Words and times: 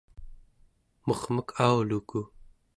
mermek 1.05 1.47
auluku 1.67 2.19